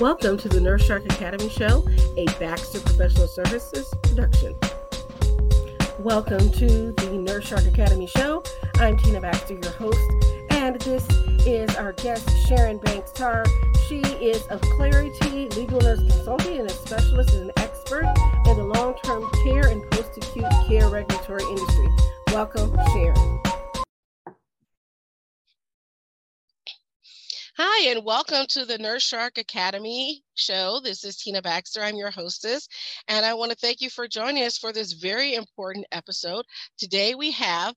[0.00, 1.82] Welcome to the Nurse Shark Academy Show,
[2.18, 4.54] a Baxter Professional Services production.
[5.98, 8.42] Welcome to the Nurse Shark Academy Show.
[8.74, 9.98] I'm Tina Baxter, your host,
[10.50, 11.08] and this
[11.46, 13.46] is our guest, Sharon Banks Tarr.
[13.88, 18.04] She is of Clarity Legal Nurse Consulting and a specialist and an expert
[18.48, 21.88] in the long term care and post acute care regulatory industry.
[22.32, 23.45] Welcome, Sharon.
[27.58, 30.78] Hi, and welcome to the Nurse Shark Academy show.
[30.84, 31.80] This is Tina Baxter.
[31.80, 32.68] I'm your hostess,
[33.08, 36.44] and I want to thank you for joining us for this very important episode.
[36.76, 37.74] Today we have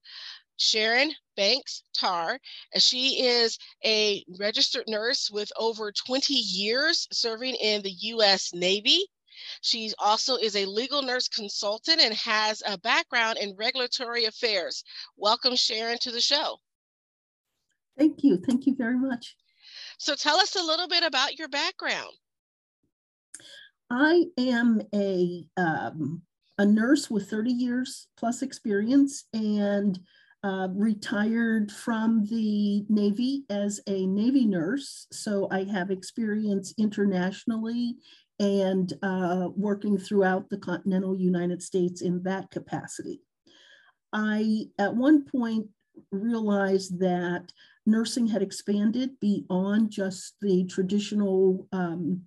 [0.58, 2.40] Sharon Banks Tarr.
[2.76, 8.54] She is a registered nurse with over 20 years serving in the U.S.
[8.54, 9.06] Navy.
[9.62, 14.84] She also is a legal nurse consultant and has a background in regulatory affairs.
[15.16, 16.58] Welcome, Sharon, to the show.
[17.98, 18.36] Thank you.
[18.46, 19.38] Thank you very much.
[20.00, 22.14] So tell us a little bit about your background.
[23.92, 26.22] I am a um,
[26.58, 30.00] a nurse with 30 years plus experience and
[30.44, 35.06] uh, retired from the Navy as a Navy nurse.
[35.12, 37.96] So I have experience internationally
[38.40, 43.22] and uh, working throughout the continental United States in that capacity.
[44.14, 45.68] I, at one point,
[46.12, 47.52] realized that
[47.86, 52.22] nursing had expanded beyond just the traditional um,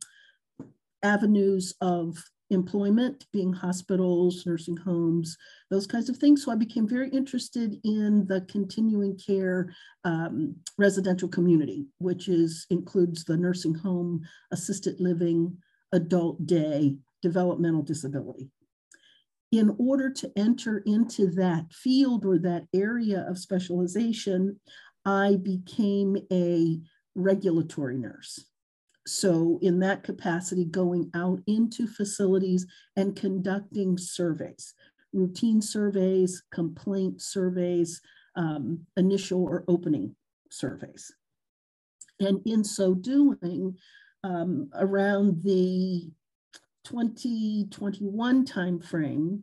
[1.02, 2.16] avenues of
[2.50, 5.36] employment, being hospitals, nursing homes,
[5.70, 6.44] those kinds of things.
[6.44, 9.72] So I became very interested in the continuing care
[10.04, 15.56] um, residential community, which is includes the nursing home, assisted living,
[15.92, 18.50] adult day, developmental disability.
[19.52, 24.58] In order to enter into that field or that area of specialization,
[25.04, 26.80] I became a
[27.14, 28.46] regulatory nurse.
[29.06, 34.74] So, in that capacity, going out into facilities and conducting surveys,
[35.12, 38.00] routine surveys, complaint surveys,
[38.36, 40.14] um, initial or opening
[40.50, 41.12] surveys.
[42.20, 43.76] And in so doing,
[44.24, 46.10] um, around the
[46.84, 49.42] 2021 timeframe,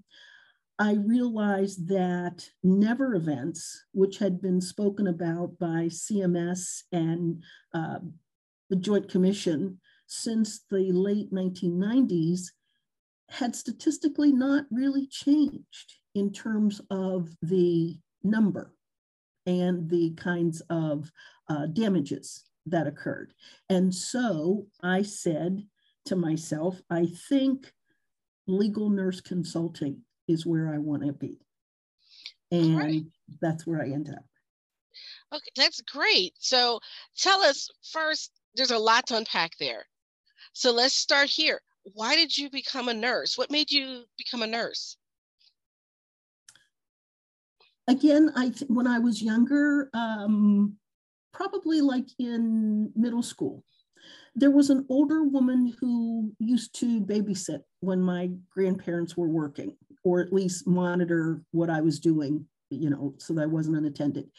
[0.78, 8.00] I realized that never events, which had been spoken about by CMS and uh,
[8.70, 12.52] the Joint Commission since the late 1990s,
[13.30, 18.74] had statistically not really changed in terms of the number
[19.46, 21.12] and the kinds of
[21.50, 23.34] uh, damages that occurred.
[23.70, 25.64] And so I said
[26.10, 27.72] to myself, I think
[28.48, 31.38] legal nurse consulting is where I want to be.
[32.52, 33.04] And right.
[33.42, 34.26] that's where I end up.
[35.34, 36.34] Okay, that's great.
[36.40, 36.80] So
[37.18, 39.86] tell us first, there's a lot to unpack there.
[40.54, 41.62] So let's start here.
[41.94, 43.38] Why did you become a nurse?
[43.38, 44.98] What made you become a nurse?
[47.88, 50.76] Again, I th- when I was younger, um,
[51.34, 53.64] probably like in middle school,
[54.36, 60.22] there was an older woman who used to babysit when my grandparents were working or
[60.22, 64.30] at least monitor what I was doing, you know, so that I wasn't unattended.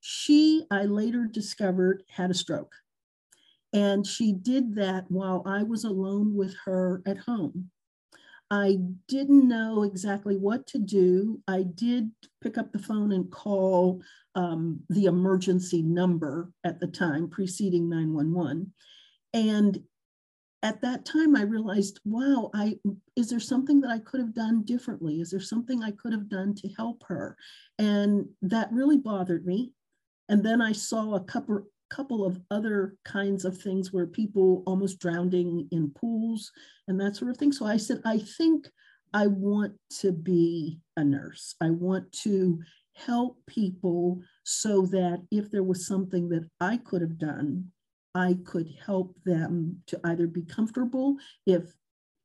[0.00, 2.72] She, I later discovered, had a stroke.
[3.72, 7.70] And she did that while I was alone with her at home.
[8.50, 11.40] I didn't know exactly what to do.
[11.46, 12.10] I did
[12.42, 14.02] pick up the phone and call
[14.34, 18.72] um, the emergency number at the time preceding 911.
[19.32, 19.80] And
[20.62, 22.76] at that time i realized wow i
[23.16, 25.20] is there something that i could have done differently?
[25.20, 27.36] Is there something i could have done to help her?
[27.78, 29.72] And that really bothered me.
[30.28, 35.00] And then i saw a couple couple of other kinds of things where people almost
[35.00, 36.52] drowning in pools
[36.86, 37.52] and that sort of thing.
[37.52, 38.68] So i said i think
[39.14, 41.54] i want to be a nurse.
[41.60, 42.60] I want to
[42.94, 47.72] help people so that if there was something that i could have done
[48.14, 51.74] I could help them to either be comfortable if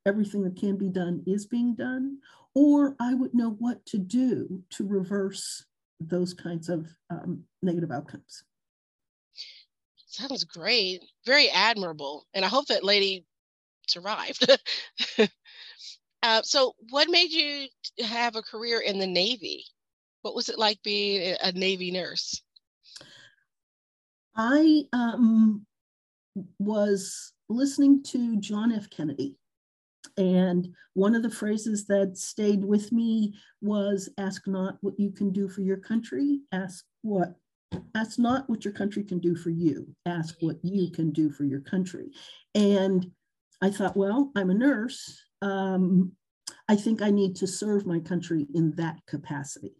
[0.04, 2.18] everything that can be done is being done,
[2.54, 5.64] or I would know what to do to reverse
[6.00, 8.44] those kinds of um, negative outcomes.
[10.06, 11.04] Sounds great.
[11.24, 12.26] Very admirable.
[12.34, 13.24] And I hope that lady
[13.86, 14.50] survived.
[16.22, 17.68] uh, so, what made you
[18.04, 19.64] have a career in the Navy?
[20.22, 22.42] What was it like being a Navy nurse?
[24.34, 25.66] I um,
[26.58, 28.88] was listening to John F.
[28.90, 29.36] Kennedy.
[30.16, 35.30] And one of the phrases that stayed with me was ask not what you can
[35.30, 37.34] do for your country, ask what
[37.94, 41.44] ask not what your country can do for you, ask what you can do for
[41.44, 42.10] your country.
[42.54, 43.10] And
[43.60, 45.20] I thought, well, I'm a nurse.
[45.42, 46.12] Um,
[46.68, 49.74] I think I need to serve my country in that capacity.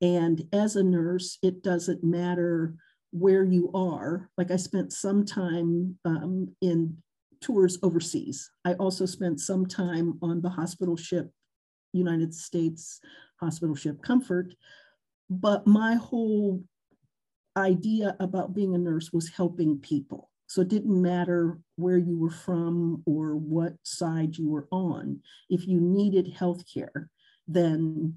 [0.00, 2.74] And as a nurse, it doesn't matter
[3.12, 4.28] where you are.
[4.36, 6.96] Like I spent some time um, in
[7.40, 8.50] tours overseas.
[8.64, 11.30] I also spent some time on the hospital ship,
[11.92, 13.00] United States
[13.38, 14.54] hospital ship Comfort.
[15.28, 16.62] But my whole
[17.56, 20.30] idea about being a nurse was helping people.
[20.46, 25.20] So it didn't matter where you were from or what side you were on.
[25.48, 27.10] If you needed health care,
[27.48, 28.14] then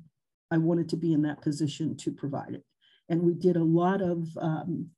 [0.51, 2.63] I wanted to be in that position to provide it.
[3.09, 4.89] And we did a lot of um,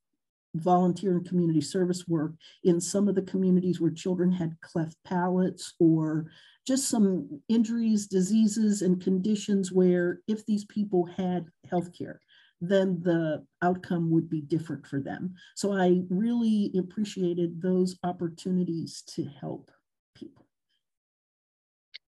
[0.56, 2.34] volunteer and community service work
[2.64, 6.32] in some of the communities where children had cleft palates or
[6.66, 12.20] just some injuries, diseases, and conditions where if these people had health care,
[12.60, 15.34] then the outcome would be different for them.
[15.56, 19.72] So I really appreciated those opportunities to help
[20.16, 20.46] people.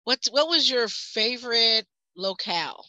[0.04, 2.86] What's what was your favorite locale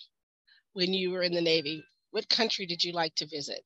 [0.74, 1.82] when you were in the Navy?
[2.10, 3.62] What country did you like to visit?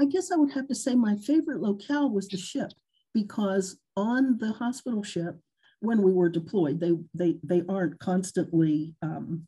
[0.00, 2.72] I guess I would have to say my favorite locale was the ship
[3.12, 5.40] because on the hospital ship,
[5.80, 6.80] when we were deployed.
[6.80, 9.46] They they they aren't constantly um,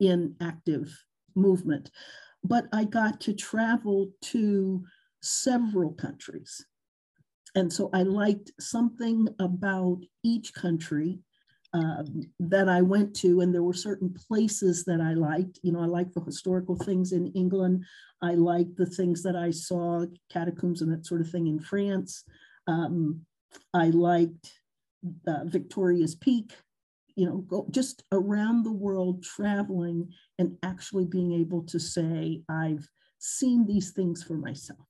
[0.00, 1.04] in active
[1.34, 1.90] movement,
[2.44, 4.84] but I got to travel to
[5.22, 6.64] several countries,
[7.54, 11.20] and so I liked something about each country.
[11.74, 15.58] Um, that I went to, and there were certain places that I liked.
[15.62, 17.86] You know, I liked the historical things in England.
[18.20, 22.24] I liked the things that I saw, catacombs and that sort of thing in France.
[22.66, 23.24] Um,
[23.72, 24.52] I liked
[25.26, 26.52] uh, Victoria's Peak,
[27.16, 32.86] you know, go just around the world traveling and actually being able to say, I've
[33.18, 34.86] seen these things for myself.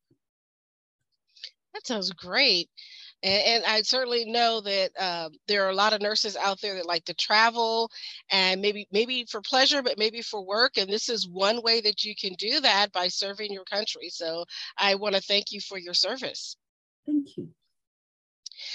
[1.74, 2.68] That sounds great.
[3.22, 6.74] And, and I certainly know that uh, there are a lot of nurses out there
[6.76, 7.90] that like to travel
[8.30, 10.76] and maybe maybe for pleasure, but maybe for work.
[10.76, 14.08] And this is one way that you can do that by serving your country.
[14.08, 14.44] So
[14.78, 16.56] I want to thank you for your service.
[17.06, 17.48] Thank you.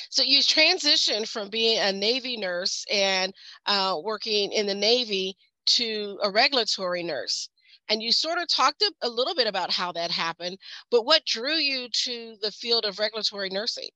[0.09, 3.33] So you transitioned from being a Navy nurse and
[3.65, 7.49] uh, working in the Navy to a regulatory nurse.
[7.89, 10.57] And you sort of talked a little bit about how that happened,
[10.91, 13.89] but what drew you to the field of regulatory nursing?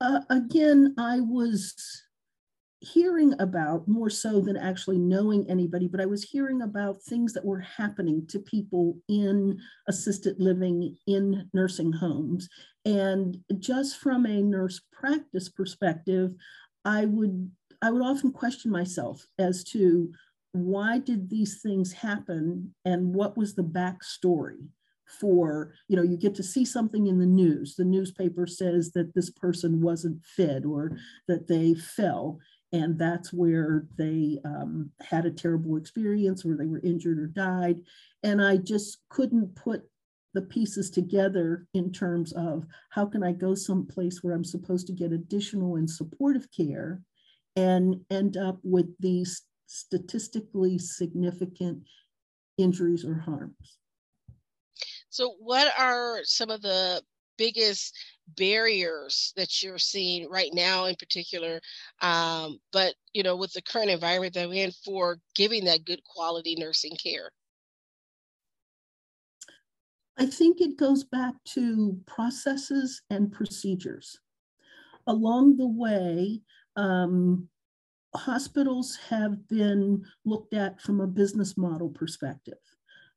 [0.00, 1.74] Uh, again, I was
[2.80, 7.44] hearing about more so than actually knowing anybody, but I was hearing about things that
[7.44, 9.58] were happening to people in
[9.88, 12.48] assisted living in nursing homes.
[12.84, 16.34] And just from a nurse practice perspective,
[16.84, 17.50] I would
[17.80, 20.12] I would often question myself as to
[20.52, 24.68] why did these things happen and what was the backstory
[25.20, 27.74] for you know you get to see something in the news.
[27.76, 30.96] The newspaper says that this person wasn't fed or
[31.28, 32.38] that they fell
[32.72, 37.80] and that's where they um, had a terrible experience or they were injured or died.
[38.22, 39.84] And i just couldn't put
[40.34, 44.92] the pieces together in terms of how can i go someplace where i'm supposed to
[44.92, 47.00] get additional and supportive care
[47.56, 51.84] and end up with these statistically significant
[52.58, 53.78] injuries or harms
[55.14, 57.00] so what are some of the
[57.38, 57.96] biggest
[58.36, 61.60] barriers that you're seeing right now in particular
[62.02, 66.02] um, but you know with the current environment that we're in for giving that good
[66.04, 67.30] quality nursing care?
[70.18, 74.18] I think it goes back to processes and procedures.
[75.06, 76.40] Along the way
[76.76, 77.48] um,
[78.14, 82.58] hospitals have been looked at from a business model perspective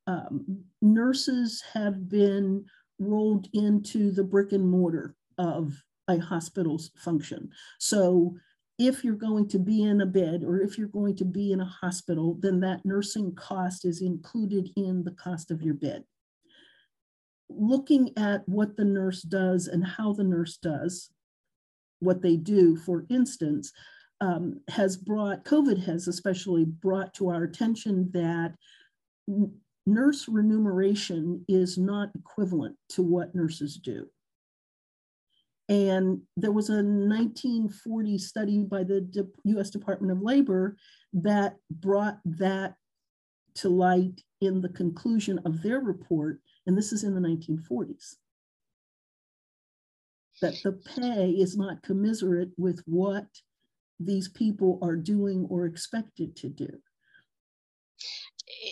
[0.08, 2.64] um, nurses have been
[2.98, 5.74] rolled into the brick and mortar of
[6.08, 7.50] a hospital's function.
[7.78, 8.34] So
[8.78, 11.60] if you're going to be in a bed or if you're going to be in
[11.60, 16.04] a hospital, then that nursing cost is included in the cost of your bed.
[17.50, 21.10] Looking at what the nurse does and how the nurse does
[22.00, 23.72] what they do, for instance,
[24.22, 28.54] um, has brought, COVID has especially brought to our attention that
[29.94, 34.08] nurse remuneration is not equivalent to what nurses do.
[35.68, 40.76] And there was a 1940 study by the US Department of Labor
[41.12, 42.74] that brought that
[43.56, 48.14] to light in the conclusion of their report, and this is in the 1940s.
[50.40, 53.26] That the pay is not commiserate with what
[54.00, 56.70] these people are doing or expected to do.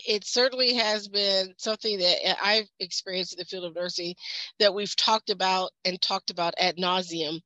[0.07, 4.15] It certainly has been something that I've experienced in the field of nursing
[4.59, 7.41] that we've talked about and talked about ad nauseum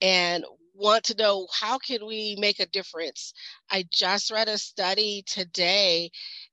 [0.00, 3.34] and want to know how can we make a difference.
[3.70, 6.10] I just read a study today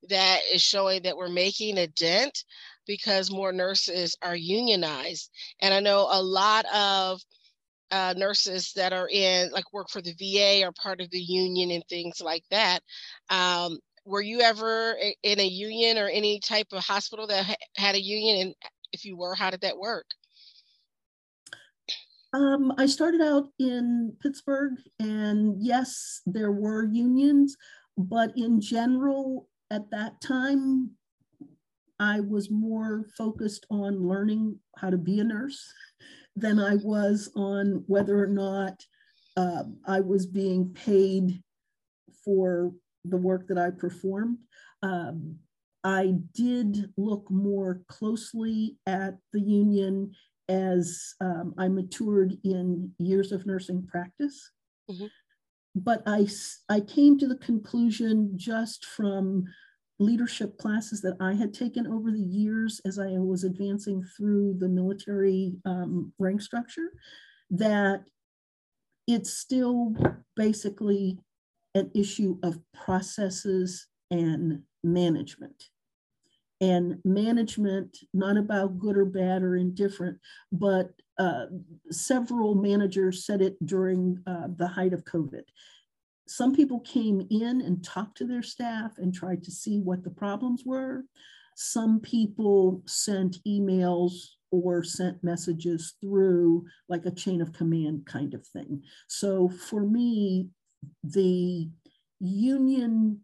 [0.10, 2.44] that is showing that we're making a dent
[2.86, 5.30] because more nurses are unionized.
[5.62, 7.22] And I know a lot of
[7.92, 11.72] uh, nurses that are in like work for the VA are part of the union
[11.72, 12.82] and things like that.
[13.30, 17.96] Um, were you ever in a union or any type of hospital that ha- had
[17.96, 18.48] a union?
[18.48, 18.56] And
[18.94, 20.06] if you were, how did that work?
[22.34, 27.56] Um, I started out in Pittsburgh, and yes, there were unions,
[27.98, 30.92] but in general, at that time,
[32.00, 35.74] I was more focused on learning how to be a nurse
[36.36, 38.86] than I was on whether or not
[39.36, 41.42] uh, I was being paid
[42.24, 42.72] for
[43.10, 44.38] the work that I performed.
[44.82, 45.38] Um,
[45.84, 50.14] I did look more closely at the union
[50.50, 54.52] as um, I matured in years of nursing practice.
[54.90, 55.06] Mm-hmm.
[55.76, 56.28] But I,
[56.70, 59.46] I came to the conclusion just from
[60.00, 64.70] leadership classes that I had taken over the years as I was advancing through the
[64.70, 66.92] military um, rank structure
[67.52, 68.04] that
[69.08, 69.96] it's still
[70.36, 71.18] basically
[71.78, 75.64] an issue of processes and management.
[76.60, 80.18] And management, not about good or bad or indifferent,
[80.52, 81.46] but uh,
[81.92, 85.44] several managers said it during uh, the height of COVID
[86.28, 90.10] some people came in and talked to their staff and tried to see what the
[90.10, 91.06] problems were.
[91.56, 94.14] Some people sent emails
[94.52, 98.84] or sent messages through like a chain of command kind of thing.
[99.08, 100.50] So for me,
[101.04, 101.70] the
[102.20, 103.22] union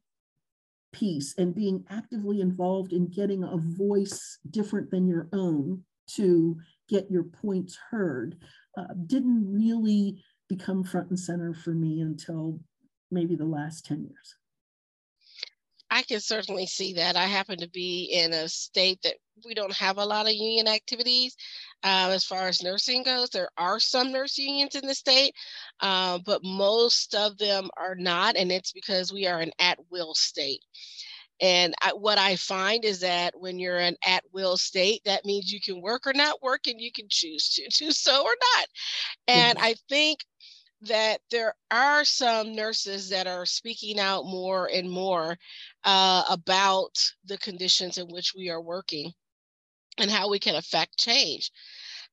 [0.92, 6.58] piece and being actively involved in getting a voice different than your own to
[6.88, 8.38] get your points heard
[8.78, 12.60] uh, didn't really become front and center for me until
[13.12, 14.36] maybe the last 10 years.
[15.90, 17.16] I can certainly see that.
[17.16, 20.68] I happen to be in a state that we don't have a lot of union
[20.68, 21.36] activities
[21.84, 23.30] uh, as far as nursing goes.
[23.30, 25.34] There are some nurse unions in the state,
[25.82, 30.14] uh, but most of them are not, and it's because we are an at will
[30.16, 30.62] state.
[31.42, 35.52] And I, what I find is that when you're an at will state, that means
[35.52, 38.68] you can work or not work, and you can choose to do so or not.
[39.28, 39.66] And mm-hmm.
[39.66, 40.20] I think
[40.84, 45.38] that there are some nurses that are speaking out more and more
[45.86, 46.92] uh, about
[47.26, 49.14] the conditions in which we are working
[49.98, 51.52] and how we can affect change.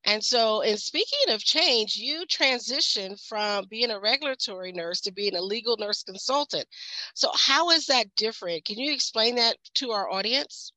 [0.04, 5.36] And so, in speaking of change, you transition from being a regulatory nurse to being
[5.36, 6.66] a legal nurse consultant.
[7.14, 8.64] So, how is that different?
[8.64, 10.72] Can you explain that to our audience?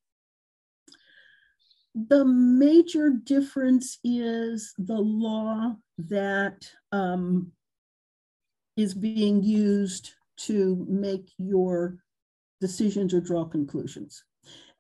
[1.95, 7.51] The major difference is the law that um,
[8.75, 11.97] is being used to make your
[12.59, 14.23] decisions or draw conclusions.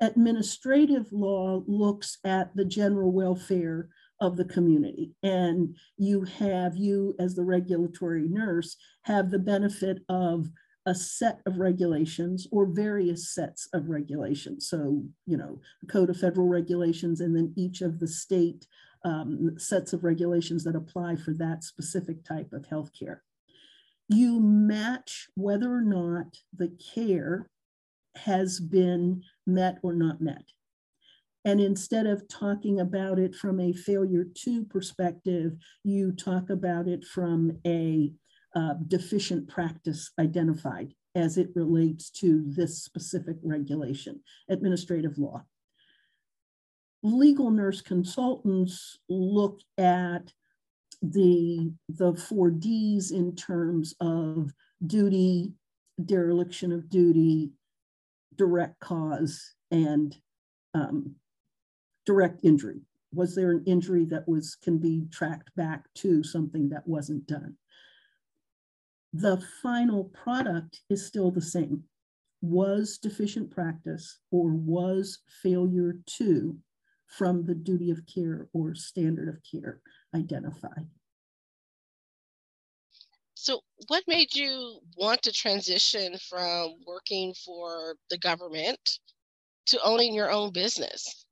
[0.01, 3.89] Administrative law looks at the general welfare
[4.19, 5.11] of the community.
[5.23, 10.49] And you have, you as the regulatory nurse, have the benefit of
[10.85, 14.67] a set of regulations or various sets of regulations.
[14.67, 18.67] So, you know, Code of Federal Regulations and then each of the state
[19.05, 23.19] um, sets of regulations that apply for that specific type of healthcare
[24.09, 27.49] you match whether or not the care
[28.15, 30.43] has been met or not met.
[31.45, 35.53] And instead of talking about it from a failure to perspective,
[35.83, 38.11] you talk about it from a
[38.55, 45.43] uh, deficient practice identified as it relates to this specific regulation, administrative law.
[47.03, 50.31] Legal nurse consultants look at
[51.01, 54.53] the the four D's in terms of
[54.85, 55.51] duty,
[56.03, 57.51] dereliction of duty,
[58.37, 60.15] direct cause, and
[60.73, 61.15] um,
[62.05, 62.81] direct injury.
[63.13, 67.55] Was there an injury that was can be tracked back to something that wasn't done?
[69.13, 71.83] The final product is still the same.
[72.41, 76.57] Was deficient practice or was failure to
[77.07, 79.79] from the duty of care or standard of care
[80.15, 80.87] identified.
[83.43, 83.59] So,
[83.89, 88.79] what made you want to transition from working for the government
[89.65, 91.25] to owning your own business?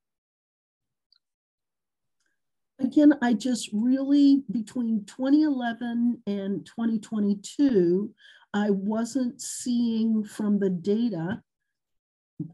[2.82, 8.14] Again, I just really, between 2011 and 2022,
[8.54, 11.42] I wasn't seeing from the data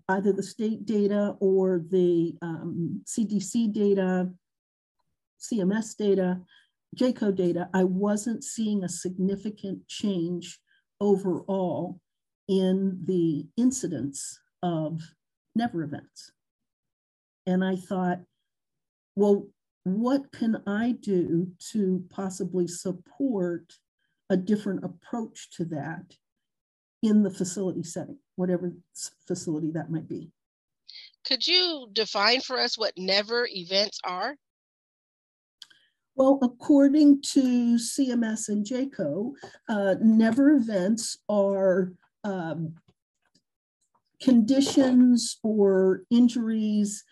[0.10, 4.30] either the state data or the um, CDC data,
[5.42, 6.42] CMS data,
[6.96, 10.60] JCAHO data, I wasn't seeing a significant change
[11.00, 12.00] overall
[12.48, 15.02] in the incidence of
[15.56, 16.32] never events.
[17.46, 18.20] And I thought,
[19.16, 19.48] well,
[19.84, 23.74] what can I do to possibly support
[24.30, 26.16] a different approach to that
[27.04, 28.74] in the facility setting, whatever
[29.26, 30.32] facility that might be?
[31.26, 34.36] Could you define for us what never events are?
[36.18, 39.34] Well, according to CMS and JCAHO,
[39.70, 41.94] uh, never events are
[42.24, 42.74] um,
[44.20, 47.04] conditions or injuries,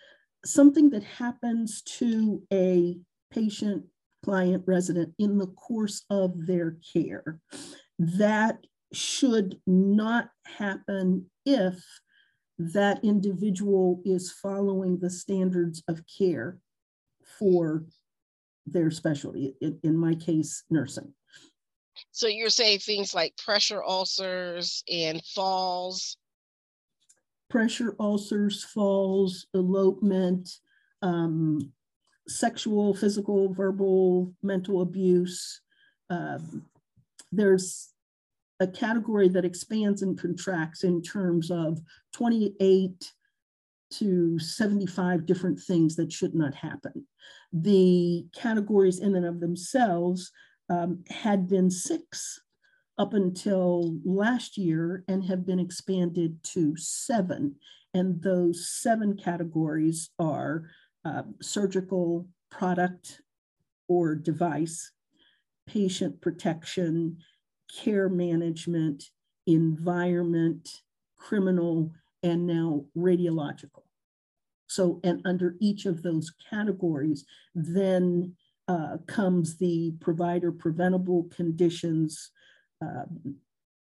[0.43, 2.97] something that happens to a
[3.29, 3.83] patient,
[4.23, 7.39] client, resident in the course of their care.
[7.99, 8.57] That
[8.91, 11.75] should not happen if
[12.57, 16.57] that individual is following the standards of care
[17.37, 17.83] for
[18.65, 21.13] their specialty, in, in my case, nursing.
[22.11, 26.17] So you're saying things like pressure ulcers and falls?
[27.49, 30.49] Pressure ulcers, falls, elopement,
[31.01, 31.71] um,
[32.27, 35.61] sexual, physical, verbal, mental abuse.
[36.09, 36.65] Um,
[37.31, 37.93] there's
[38.59, 41.79] a category that expands and contracts in terms of
[42.13, 43.11] 28
[43.99, 47.05] to 75 different things that should not happen.
[47.53, 50.31] The categories in and of themselves
[50.69, 52.41] um, had been six
[52.97, 57.55] up until last year and have been expanded to seven.
[57.93, 60.69] And those seven categories are
[61.03, 63.21] uh, surgical product
[63.87, 64.91] or device,
[65.67, 67.17] patient protection,
[67.81, 69.03] care management,
[69.45, 70.81] environment,
[71.17, 71.91] criminal,
[72.23, 73.84] and now radiological.
[74.75, 78.35] So, and under each of those categories, then
[78.67, 82.31] uh, comes the provider preventable conditions,
[82.83, 83.05] uh,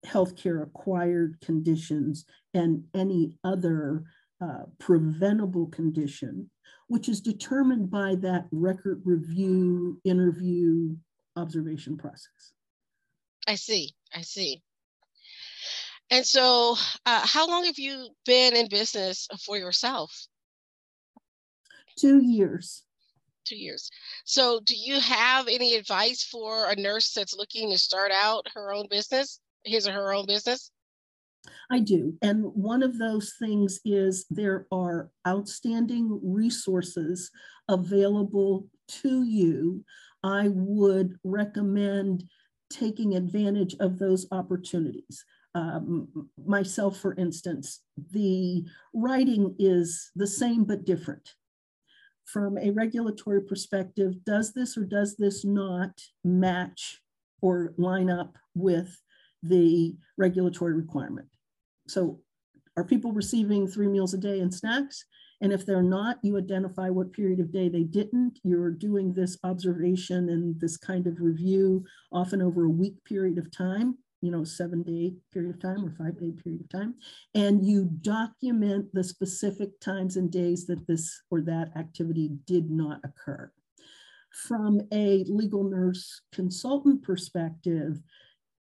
[0.04, 4.04] healthcare acquired conditions, and any other
[4.42, 6.50] uh, preventable condition,
[6.88, 10.96] which is determined by that record review, interview,
[11.36, 12.54] observation process.
[13.48, 13.94] I see.
[14.16, 14.63] I see.
[16.10, 20.12] And so, uh, how long have you been in business for yourself?
[22.00, 22.84] Two years.
[23.46, 23.90] Two years.
[24.26, 28.72] So, do you have any advice for a nurse that's looking to start out her
[28.74, 30.72] own business, his or her own business?
[31.72, 32.14] I do.
[32.22, 37.32] And one of those things is there are outstanding resources
[37.68, 39.84] available to you.
[40.24, 42.24] I would recommend
[42.70, 45.26] taking advantage of those opportunities.
[45.56, 47.82] Um, myself, for instance,
[48.12, 51.34] the writing is the same but different.
[52.32, 57.02] From a regulatory perspective, does this or does this not match
[57.42, 59.02] or line up with
[59.42, 61.28] the regulatory requirement?
[61.88, 62.20] So,
[62.78, 65.06] are people receiving three meals a day and snacks?
[65.42, 68.39] And if they're not, you identify what period of day they didn't.
[68.44, 73.50] You're doing this observation and this kind of review often over a week period of
[73.50, 76.96] time, you know, seven day period of time or five day period of time.
[77.34, 83.00] And you document the specific times and days that this or that activity did not
[83.04, 83.52] occur.
[84.32, 88.00] From a legal nurse consultant perspective,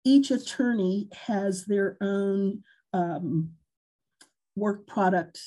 [0.05, 3.51] each attorney has their own um,
[4.57, 5.41] work product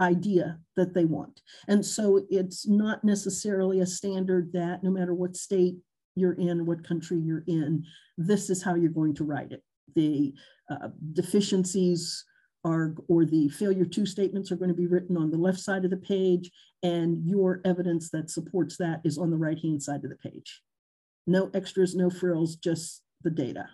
[0.00, 1.40] idea that they want.
[1.68, 5.76] And so it's not necessarily a standard that no matter what state
[6.14, 7.84] you're in, what country you're in,
[8.18, 9.62] this is how you're going to write it.
[9.94, 10.34] The
[10.70, 12.24] uh, deficiencies
[12.64, 15.84] are, or the failure to statements are going to be written on the left side
[15.84, 16.50] of the page,
[16.82, 20.62] and your evidence that supports that is on the right hand side of the page.
[21.26, 23.68] No extras, no frills, just the data.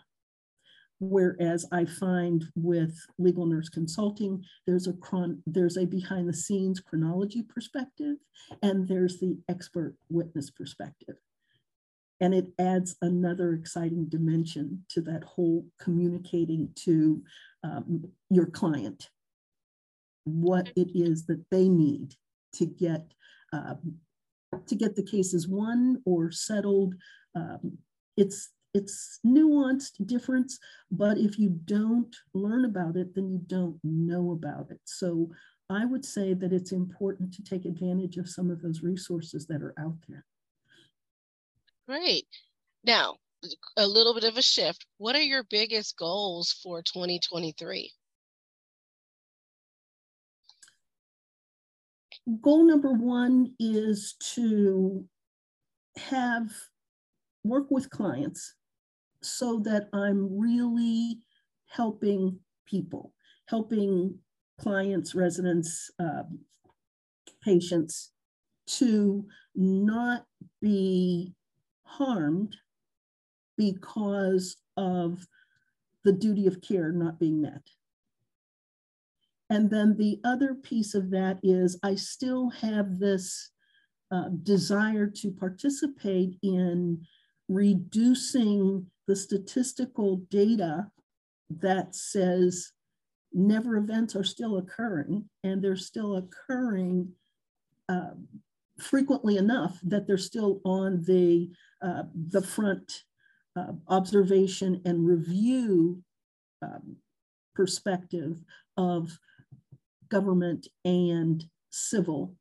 [1.00, 6.80] Whereas I find with legal nurse consulting, there's a chron- there's a behind the scenes
[6.80, 8.16] chronology perspective,
[8.62, 11.16] and there's the expert witness perspective.
[12.20, 17.22] And it adds another exciting dimension to that whole communicating to
[17.62, 19.10] um, your client
[20.24, 22.14] what it is that they need
[22.54, 23.12] to get
[23.52, 23.96] um,
[24.66, 26.94] to get the cases won or settled.
[27.34, 27.78] Um,
[28.16, 30.58] it's it's nuanced difference,
[30.90, 34.80] but if you don't learn about it, then you don't know about it.
[34.84, 35.30] So
[35.70, 39.62] I would say that it's important to take advantage of some of those resources that
[39.62, 40.24] are out there.
[41.88, 42.26] Great.
[42.84, 43.16] Now,
[43.76, 44.84] a little bit of a shift.
[44.98, 47.92] What are your biggest goals for 2023?
[52.42, 55.04] goal number one is to
[55.96, 56.50] have
[57.44, 58.54] work with clients
[59.22, 61.18] so that I'm really
[61.66, 63.12] helping people,
[63.46, 64.18] helping
[64.60, 66.24] clients, residents, uh,
[67.42, 68.12] patients
[68.66, 69.24] to
[69.54, 70.24] not
[70.60, 71.34] be
[71.88, 72.56] harmed
[73.56, 75.26] because of
[76.04, 77.62] the duty of care not being met.
[79.50, 83.50] And then the other piece of that is I still have this
[84.10, 87.04] uh, desire to participate in
[87.48, 90.90] reducing the statistical data
[91.50, 92.72] that says
[93.32, 97.10] never events are still occurring and they're still occurring
[97.88, 98.10] uh,
[98.78, 101.50] frequently enough that they're still on the,
[101.82, 103.04] uh, the front
[103.56, 106.02] uh, observation and review
[106.62, 106.96] um,
[107.54, 108.36] perspective
[108.76, 109.18] of
[110.08, 112.34] government and civil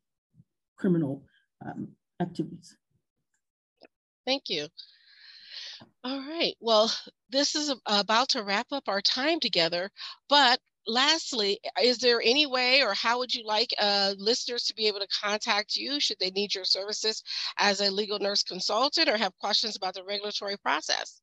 [0.77, 1.23] criminal
[1.65, 1.89] um,
[2.21, 2.77] activities.
[4.25, 4.67] Thank you.
[6.03, 6.55] All right.
[6.59, 6.91] Well,
[7.29, 9.89] this is about to wrap up our time together.
[10.29, 14.87] But lastly, is there any way or how would you like uh, listeners to be
[14.87, 17.23] able to contact you should they need your services
[17.57, 21.21] as a legal nurse consultant or have questions about the regulatory process?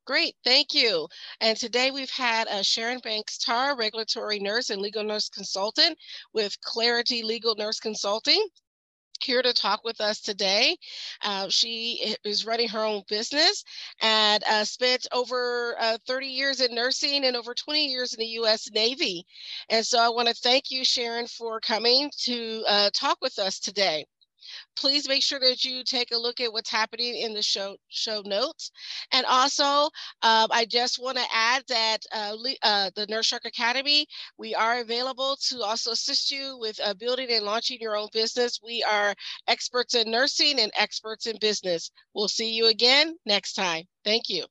[0.05, 1.09] Great, thank you.
[1.41, 5.97] And today we've had uh, Sharon Banks Tarr, regulatory nurse and legal nurse consultant
[6.33, 8.45] with Clarity Legal Nurse Consulting
[9.21, 10.77] here to talk with us today.
[11.23, 13.63] Uh, she is running her own business
[14.01, 18.27] and uh, spent over uh, 30 years in nursing and over 20 years in the
[18.41, 18.69] U.S.
[18.73, 19.25] Navy.
[19.69, 23.61] And so I want to thank you, Sharon, for coming to uh, talk with us
[23.61, 24.07] today
[24.77, 28.23] please make sure that you take a look at what's happening in the show show
[28.25, 28.71] notes.
[29.13, 29.85] And also,
[30.23, 34.07] um, I just want to add that uh, uh, the Nurse Shark Academy,
[34.39, 38.61] we are available to also assist you with uh, building and launching your own business.
[38.63, 39.15] We are
[39.49, 41.91] experts in nursing and experts in business.
[42.15, 43.85] We'll see you again next time.
[44.05, 44.45] Thank you.